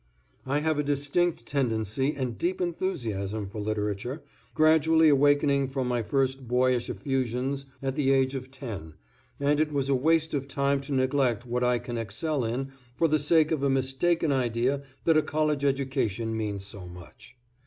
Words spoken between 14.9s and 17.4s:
that a college education means so much.